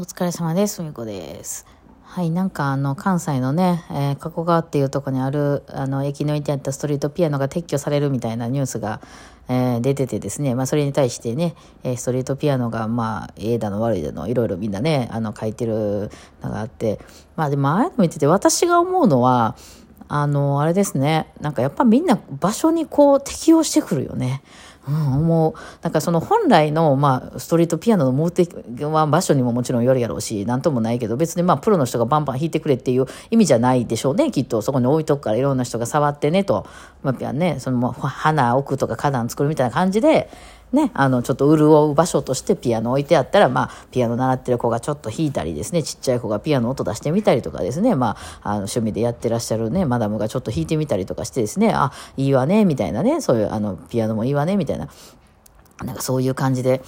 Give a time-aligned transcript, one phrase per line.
[0.00, 0.82] お疲れ様です。
[0.82, 1.66] みこです。
[2.04, 9.02] はい、なんかあの、関西のね、えー加古川っていうとこにある、あの、駅に置いてあったストリートピアノが撤去されるみたいなニュースが、
[9.50, 16.10] えー出ててですね、まあ、それに対してね、えーストリートピアノが、まあ、ええだの悪いだの、いろいろみんなね、あの、書いてる
[16.42, 16.98] のがあって、
[17.36, 19.54] まあ、でも、ああいうの見てて、私が思うのは、
[20.08, 21.30] あの、あれですね。
[21.42, 24.42] なんかやっぱみんな場所にこう適応してくるよね。
[24.90, 25.54] うん、思う。
[25.82, 28.50] なんかその本来の、まあ、ストリートピアノの目的
[28.82, 34.30] は場所にももちろんよるやろうし、なんともないけど、別にまあ、プロの人がバンバン弾いてくれっていう意味じゃないでしょうね。
[34.30, 36.66] きっとそこに置いとくからいろんな人が触ってねと。
[37.02, 40.28] まあ、ね、その花置くとか花壇作るみたいな感じで、
[40.72, 54.88] ね、あの、ちょっと潤う場所としてピアノ置いてあったら、まあ、ピアノ習ってる子がちょっと弾いたりですね、ちっちゃい子がピアノ音出してみたりとかですね、まあ、あの、趣味でやってらっしゃるね、マダムがちょっと弾いてみたりとかしてですね、あ、いいわね、みたいなね、そういう、あの、ピアノもいいわね、みたいな、
[55.84, 56.82] なんかそういう感じで、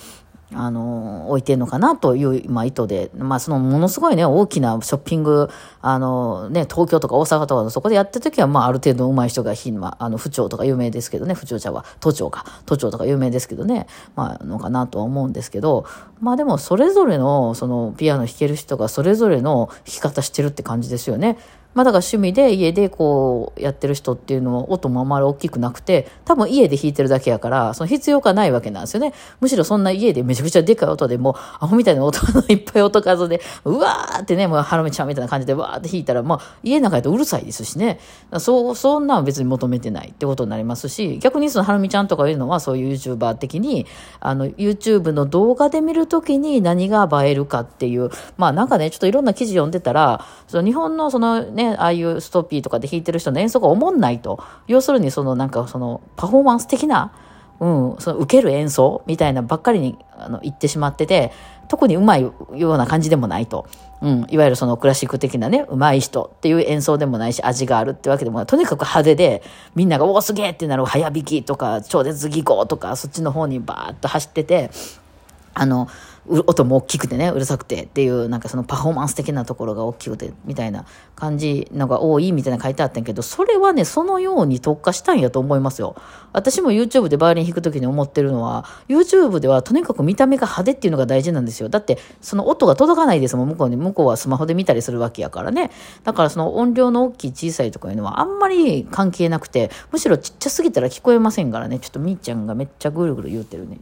[0.55, 5.49] あの、置いてんのかなという、まあ、意図で、まあ、その、ものすごいね、大きなショッピング、
[5.81, 15.87] あの、ね、東京とか大阪とかのそこでやってる時は、まあ、ある程度上手い人がひ、まあ、の、府庁とか有名ですけどね、府庁茶は、都庁か、都庁とか有名ですけどね、まあ、のかなとは思うんですけど、
[16.21, 21.39] まあ、でも、それぞれの、その、ピアノ弾ける人が、それぞれの弾き方してるって感じですよね。
[21.75, 29.13] まあだから趣味で家でこうやってる人っていうのは音もあまり大きくなくて、多分家で弾いてるだけやから、その必要がないわけなんですよね。
[29.41, 37.99] むしろそんな家でめちゃくちゃでかい音でもう、アホみたいな音のいっぱい音数で、うわーってね、もうハロミちゃんみたいな感じでわーって弾いたら、まあ家の中だとうるさいですしね。
[38.39, 43.87] そう、そんなん別に求めてないってことになりますし、逆にそのハロミちゃんとかいうのはそういう YouTuber 的に、
[44.21, 54.43] あの YouTube の動画で見るときに何が映えるかっていう、まあなんかね、ちょっといろんな記事読んでたら、その日本のそのね、ああいうストッピーとかで弾いてる人の演奏が思んないと。
[54.67, 57.13] 要するにそのなんかそのパフォーマンス的な、
[57.61, 61.33] うん、その受ける演奏みたいなばっかりにあの言ってしまってて、
[61.69, 63.67] 特にうまいような感じでもないと。
[64.03, 68.47] うん、いわゆるそのクラシック的なね、うまい人っていう演奏でもないし、味があるってわけでもない。
[68.47, 69.43] とにかく派手で、
[69.77, 74.71] みんなが、おお、すげえってなる早弾きとか、超絶技巧とか、そっちの方にバーッと走ってて、
[75.55, 75.89] あの、
[76.47, 80.85] 音も大きくてね、うるさくてっていう、なんかそのパフォーマンス的なところが大きくて、みたいな
[81.17, 85.97] 感じのが多いみたいな書いてあったんやけど、それはね、そのように特化したんやと思いますよ。
[86.33, 91.69] 私も YouTube でバイオリン弾くときに思ってるのは、YouTube ではとにかく見た目が派手っていうのが大事なんですよ。
[91.69, 93.77] だって、その音が届かないですもん、向こうに。
[93.77, 95.73] 向こうはスマホで見たりするわけやからね。
[96.05, 101.81] だからその音量の大きい小さいとかいうのはあんまり関係なくて、むしろちっちゃすぎたら聞こえませんからね。
[101.81, 103.79] ちょっとみーちゃんがめっちゃぐるぐる言うてるね。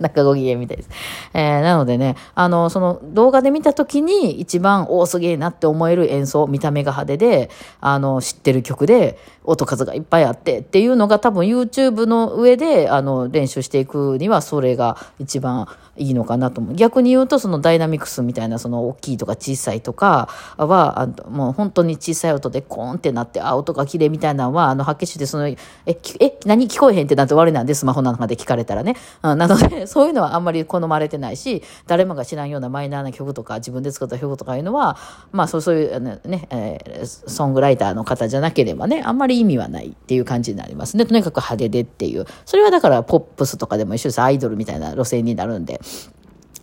[0.00, 0.90] なんかご機嫌みたいです。
[1.34, 16.74] えーなのでね、あの、その動画で見た時に一番、おーすげえなって思える演奏、見た目が派手で、あの、知ってる曲で、音数がいっぱいあってっていうのが多分 YouTube の上で、あの、練習していくにはそれが一番いいのかなと思う。
[16.74, 25.56] 逆に言うと、そのダイナミクスみたいな、その大きいとか小さいとかは、あのもう本当に小さい音でコーンってなって、あ、音が綺麗みたいなのは、あの、発揮して、その、え、
[26.00, 28.96] きえ、何聞こえへんってなって終わりなんで、スマホなんかで聞かれたらね。
[29.22, 34.96] うんなので、 そういうのはあんまり好まれてないし、誰もが知らんようなマイナーな曲とか、自分で作った曲とかいうのは、
[35.32, 41.06] まあ、そうそういうね、えーソングライターの方じゃなければね、あんまり意味はないっていう感じになりますね。
[41.06, 42.26] とにかく派手でっていう。
[42.44, 44.20] それはだから、ポップスとかでも一緒です。
[44.20, 45.80] アイドルみたいな路線になるんで。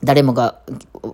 [0.03, 0.59] 誰もが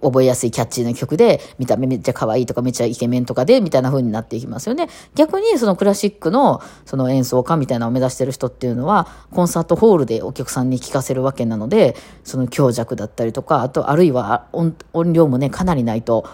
[0.01, 4.89] 覚えやすいキャッチーな曲で、見た目めっちゃ可愛いとかめっちゃイケメンとかで、みたいな風になっていきますよね。
[5.15, 16.27] 逆にそのクラシックのその演奏家みたいなのを目指してる人っていうのは、コンサートホールでお客さんに聴かせるわけなので、その強弱だったりとか、あとあるいは音量もね、かなりないと、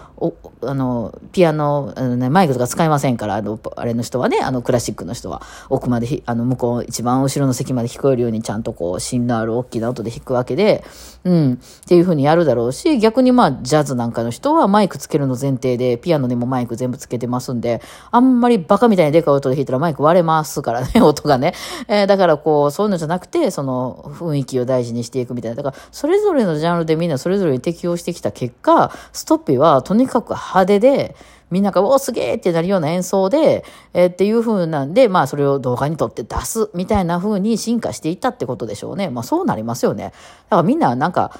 [0.60, 1.94] あの、ピアノ、
[2.30, 10.84] マイクとか使いませんから、あの、あれの人はね、あの、クラシックの人は、奥まで、あの、向こう、一番後ろの席まで聞こえるようにちゃんとこう、芯のある大きな音で弾くわけで、
[11.24, 21.54] うん、っていう風にやるだろうし、逆にまあ、ジャズなんかの人はマイクつけるの前提で、ピアノにもマイク全部つけてますんで、あんまりバカみたいにでかい音で弾いたらマイク割れますからね、 音がね。
[21.88, 25.56] えーだからこう、そういうのじゃなくて、その雰囲気を大事にしていくみたいな。
[25.56, 31.14] だから、それぞれのジャンルでみんなそれぞれに適応してきた結果、ストッピーはとにかく派手で、
[31.52, 33.64] みんなが、おすげえってなるような演奏で、
[33.94, 39.10] えーっていう風なんで、まあそれを動画に撮って出すみたいな風に進化していったってことでしょうね。
[39.10, 40.04] まあそうなりますよね。
[40.04, 41.38] だからみんななんか、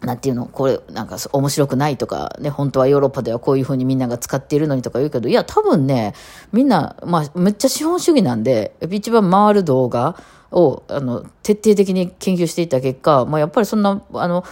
[0.00, 0.46] なんていうの？
[0.46, 6.14] これ、なんか面白くないとか、ね、本当はヨーロッパではこういう風にみんなが使っているのにとか言うけど、いや、多分ね、
[6.52, 10.14] みんな、まあ、めっちゃ資本主義なんで、一番回る動画
[10.52, 14.44] を、あの、徹底的に研究していった結果、まあ、やっぱりそんな、あの、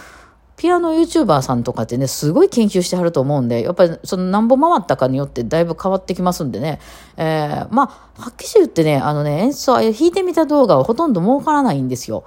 [0.57, 6.79] ピアノ YouTuber さんとかってね、すごい研究してはると思うんで、やっぱりその何本回ったかによってだいぶ変わってきますんでね。
[7.15, 7.83] えー、ま
[8.17, 12.23] あ、はっきり言ってね、あのね、演奏、弾いてみた動画はほとんど儲からないんですよ。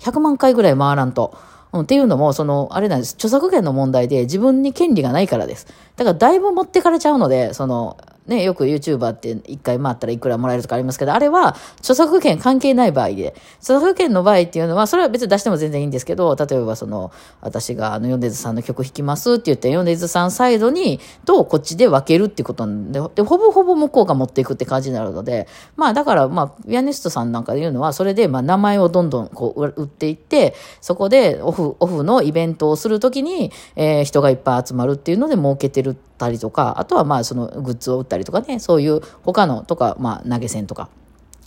[0.00, 1.34] 100万回ぐらい回らんと。
[1.72, 3.14] うん、っていうのも、その、あれなんです。
[3.14, 5.66] 著作権の問題で自分に権利がないからです。
[5.96, 7.96] だからだいぶ持ってかれちゃうので、その、
[8.30, 17.10] ね、よく YouTuber って一回回ったらいくらもらえるとかありますけど、あれは著作権関係ない場合で、著作権の場合っていうのは、それは別に出しても全然いいんですけど、例えばその、
[17.40, 40.88] 私があの、ヨンデズさんの曲弾きますって言って、ヨンデズさんサイドに、とこっちで分けるっていうことなんで、で、ほぼほぼ向こうが持っていくって感じになるので、まあだから、まあ、ピアニストさんなんかで言うのは、それで、まあ名前をどんどんこう、売っていって、そこでオフ、オフのイベントをするときに、えー、人がいっぱい集まるっていうので儲けてるったりとか、あとはまあそのグッズを売ったりとかね、そういう他のとか、まあ投げ銭とか。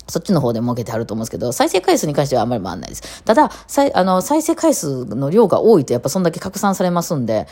[0.07, 3.23] そっちの方で儲けてあると思うんですけど、再生回数に関してはあんまり回らないです。
[3.23, 7.47] ただ、再あの再生回数の量が多いとやっぱそんだけ拡散されますんで、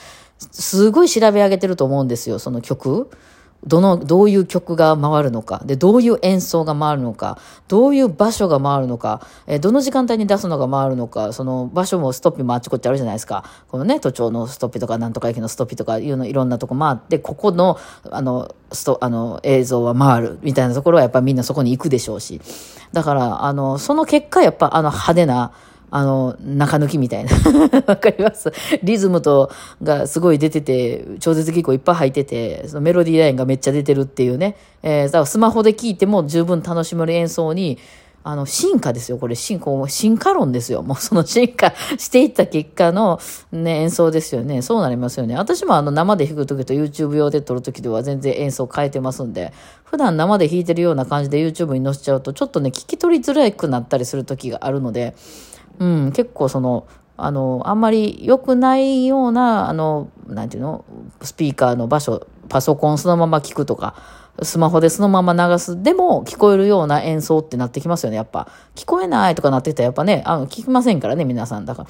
[0.52, 3.10] すごい調べ上げてると思うんですよ、その曲。
[3.66, 7.38] どの、どういう曲が回るのか、で、どういう演奏が回るのか、
[7.68, 13.44] どういう場所が回るのか、えどの時間帯に出すのが回るのか、その場所もストッピもあっちこっちあるじゃないですか。
[13.68, 17.78] このね、都庁のストッピとか、なんとか駅のストッピとかいうの、いろんなとこ回って、ここの、
[18.10, 22.42] あの、スト、あの、映像は回る、みたいなところはやっぱみんなそこに行くでしょうし。
[22.94, 25.52] だから、あの、その結果、やっぱあの派手な、
[25.94, 27.32] あの、中抜きみたいな。
[27.86, 28.52] わかります？
[28.82, 29.52] リズムと、
[29.84, 34.56] がすごい出てて、超絶技巧いっぱい入ってて、そのメロディーラインがめっちゃ出てるっていうね。
[34.84, 37.78] えー、だからスマホで聴いても十分楽しめる演奏に、
[38.24, 39.18] あの、進化ですよ。
[39.18, 40.84] これ、進化、進化論ですよ。
[40.84, 43.20] もうその進化していった結果の
[43.52, 44.62] ね、演奏ですよね。
[44.62, 45.36] そうなりますよね。
[45.36, 49.52] 私もあの、生で弾くときと YouTube 用で撮るときでは全然演奏変えてますんで、
[49.84, 55.16] 普段生で弾いてるような感じで YouTube に載せちゃうと、ちょっとね、聞き取りづらくなったりするときがあるので、
[55.80, 56.88] うん、結構その、
[57.18, 60.86] あの、あんまり良くないような、あの、なんていうの、
[61.22, 63.96] スピーカーの場所、パソコンそのまま聞くとか、
[64.42, 68.48] スマホでそのまま流す、でも聞こえるような演奏ってなってきますよね、やっぱ。
[68.76, 71.66] 聞こえないとかなってきたらやっぱね、あの、聞きませんからね、皆さん。
[71.66, 71.90] だから。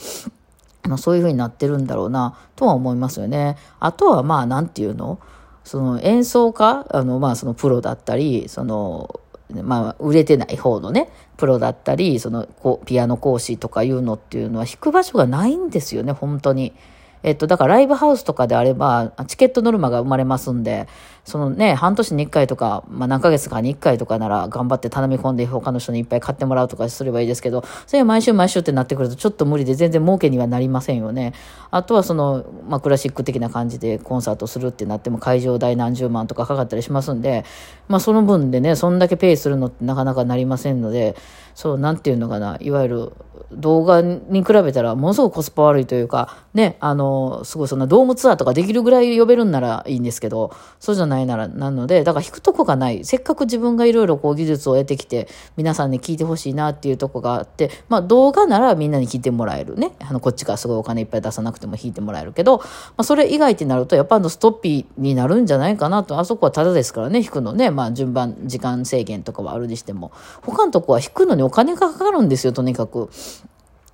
[0.84, 3.58] あのそういう風になってるんだろうな、とは思いますよね。
[3.80, 5.20] あとは、まあ、なんていうの
[5.64, 9.20] その演奏家、あの、まあ、そのプロだったり、その、
[9.52, 12.48] まあ、売れてない方のね、プロだったり、その、
[12.86, 16.74] ピアノ講師とかいうのっていうのは弾く場所がないんですよね、本当に。
[17.24, 20.88] えっと、だからライブハウスとかであれば、チケットノルマが生まれますんで、
[21.24, 31.34] そのね、半年に1回とか、まあ何ヶ月かに1回とかなら頑張って頼み込んで他の人にいっぱい買ってもらうとかすればいいですけど、それは毎週毎週ってなってくるとちょっと無理で全然儲けにはなりませんよね。
[31.70, 37.46] あとはその、まあクラシック的な感じでコンサートするってなっても会場代何十万とかかかったりしますんで、
[37.88, 41.16] まあその分でね、そんだけペイするのってなかなかなりませんので、
[41.56, 43.12] そう、なんていうのかな、いわゆる
[43.54, 53.04] 動画に比べたらものすごくコスパ悪いというか、ね、あの、すごいそんなドームツアーとかできるぐらい呼べるんならいいんですけど、そうじゃないなら、なので、だから弾くとこがない。
[53.04, 55.28] せっかく自分がいろいろこう技術を得てきて、
[55.58, 59.94] 皆さんに聞いてほしいなっていうとこがあって、まあ動画ならみんなに聞いてもらえるね。
[60.00, 62.64] あの、こっちからすごいお金いっぱい出さなくても弾いてもらえるけど、ま
[62.98, 67.72] あそれ以外ってなると、やっぱあのストッピーになるんじゃないかなと、あそこはただですからね、弾くのね。
[67.72, 70.12] まあ順番、時間制限とかはあるにしても。
[70.44, 73.10] 他のとこは弾くのにお金がかかるんですよ、とにかく。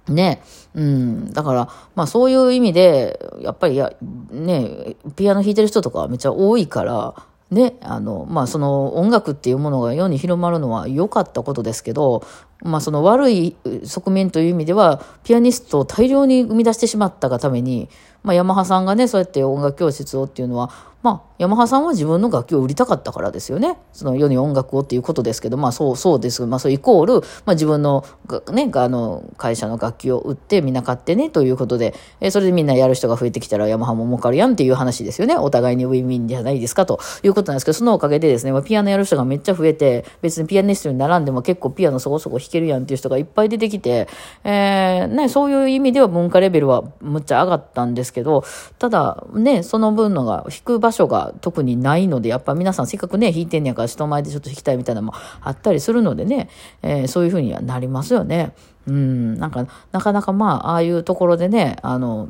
[0.07, 0.41] ね。
[0.73, 1.31] うん。
[1.33, 3.91] だから、まあそういう意味で、やっぱりや、
[4.31, 7.15] ね、ピアノ弾いてる人とかめっちゃ多いから、
[7.49, 12.23] ね、あの、まあその音楽っていうものが世に広まるのは良かったことですけど、
[12.61, 17.89] まあその悪い側面という意味では、ピアニストを大量に生み出してしまったがために、
[18.23, 20.71] まあヤマハさんがね、そうやって音楽教室をっていうのは、
[21.03, 23.77] まあ、ヤマハさんは自分の楽器を売りたかったからですよね。
[23.93, 26.45] その世に音楽をっていうことですけど、まあそう、そうです。
[26.45, 28.03] まあそうイコール、まあ自分の、
[28.51, 35.37] ね、あの、会社の楽器を売ってみんな買ってねということで、えそれでみんなやる人が増えてきたらヤマハも儲かるやんっていう話ですよね。
[35.37, 44.07] お互いにウィンウィンじゃないですかということなんですけど、そのおかげでですね、まあ、ピアノやる人がめっちゃ増えて、別にピアニストに並んでも結構ピアノそこそこ弾弾けるやんっていう人がいっぱい出てきて、
[44.43, 48.43] えー、ね、そういう意味では文化レベルはむっちゃ上がったんですけど、
[48.79, 56.49] ただね、その分のが弾く場所が特にないので、やっぱ皆さんせっかくね、弾いてんねやから人前でちょっと弾きたいみたいなのもあったりするのでね、
[56.81, 58.53] えー、そういうふうにはなりますよね。
[58.87, 62.29] うん、なんか、なかなかまあ、ああいうところでね、あの、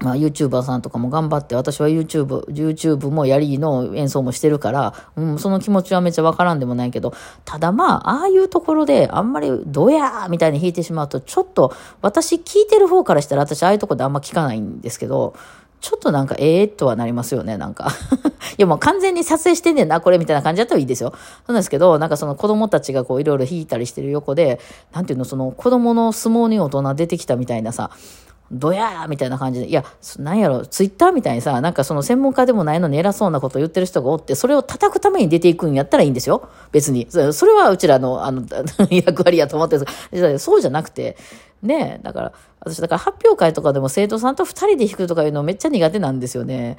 [0.00, 7.12] まあ、YouTuber さんとかも頑張って、私は YouTube、YouTube もやりの演奏もしてるから、うん、その気持ちはめっちゃわからんでもないけど、
[7.44, 15.34] ただまあ、ああいうところであんまりどやーみたいに弾いてしまうと、ちょっと、私聞いてる方からしたら私ああいうとこであんま聞かないんですけど、
[15.82, 17.90] ちょっとなんか、ええー、とはなりますよね、なんか。
[18.56, 21.10] いや、もう完全に撮影してんねんな、これみたいな感じだったらいいですよ。
[21.10, 21.16] そ
[21.48, 24.60] うなんですけど、なんかその子供たちがこういろいろ弾いたりしてる横で、
[24.92, 27.90] なんていうの、その子供の相撲に大人出てきたみたいなさ、
[28.50, 29.84] どやーみたいな感じで、いや、
[30.18, 36.48] なんやろ、ツイッターみたいにさ、なんかその専門家でもないのに偉そうなことを言ってる人がおって、それを叩くために出ていくんやったらいいんですよ。
[36.72, 37.06] 別に。
[37.08, 38.44] それはうちらの、あの、
[38.90, 41.16] 役割やと思ってるんですそうじゃなくて、
[41.62, 46.76] ねえだから、私、だから発表会とかでも生徒さんと二人で弾くとかいうのめっちゃ苦手なんですよね。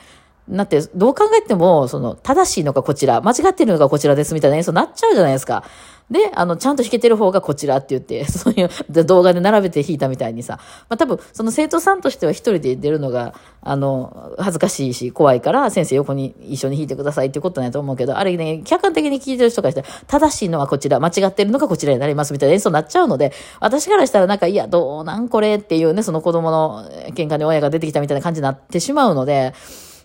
[0.50, 5.64] だって、どう考えても、その、正しいのがこちら、間違ってるのがこちらですみたいな演奏になっちゃうじゃないですか。
[6.12, 8.70] で、あの、ちゃんと弾けてる方がこちらって言って、 そういう
[9.06, 29.54] 動画で並べて弾いたみたいにさ、まあ多分、その生徒さんとしては一人で出るのが、あの、恥ずかしいし、怖いから、先生横に一緒に弾いてくださいっていうことないと思うけど、あれね、客観的に聞いてる人からしたら、正しいのはこちら、間違ってるのがこちらになりますみたいな演奏になっちゃうので、私からしたらなんか、いや、どうなんこれっていうね、その子供の喧嘩に親が出てきたみたいな感じになってしまうので、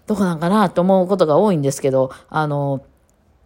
[0.06, 2.82] どこなんかなと思うことが多いんですけど、あの、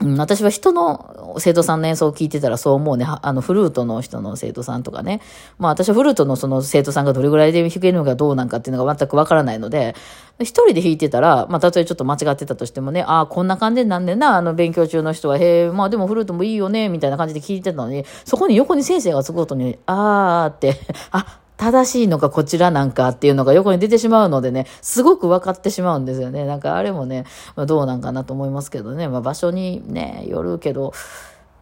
[0.00, 3.06] うん私は人の生徒さんの演奏を聞いてたらそう思うね。
[3.06, 5.20] あの、フルートの人の生徒さんとかね。
[5.58, 9.94] まあ私はフルートのその生徒さんがどれぐらいで弾けるのかどうなんかっていうのが全くわからないので、
[10.40, 20.80] 一人で弾いてたら、まあたとえちょっと間違ってたとしてもね、ああ、こんな感じなんでな、あの勉強中の人は、へえ、まあでもフルートもいいよね、みたいな感じで聞いてたのに、そこに横に先生がつくことに、あーって、
[21.12, 26.46] あ、正しいのかこちらなんかっていうのが横に出てしまうのでね、すごく分かってしまうんですよね。
[26.46, 30.94] なんかあれもね、まあ、どうなんかなと思いますけどね、まあ、場所にね、よるけど、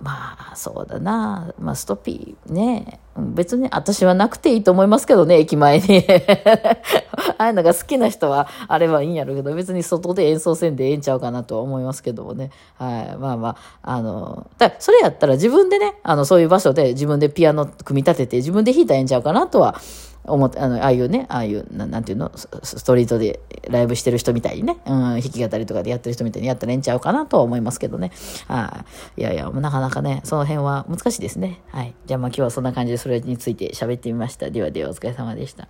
[0.00, 1.52] まあ、そうだな。
[1.58, 3.00] まあ、ストピーね。
[3.16, 6.04] 別に私はなくていいと思いますけどね、駅前に。
[7.36, 12.50] ああいうのが好きな人はあればいいんやろうけど、別に外で演奏せんでええんちゃうかなとは思いますけどもね。
[12.76, 13.16] はい。
[13.16, 19.80] まあまあ、あの、だそれやったら自分でね、あの、そういう場所で自分でピアノ組み立てて自分で弾いたらええんちゃうかなとは
[20.28, 28.12] 思って、あの、ああいうね、ああいう、なんていうの、ストリートでライブしてる人みたいにね、うん、弾き語りとかでやってる人みたいにやったらええんちゃうかなとは思いますけどね。
[28.46, 28.84] は
[29.16, 29.20] い。
[29.20, 31.60] いやいや、なかなかね、その辺は難しいですね。
[31.68, 31.94] はい。
[32.06, 34.50] じゃあまあ今日はそんな感じでそれについて喋ってみました。
[34.50, 35.68] ではではお疲れ様でした。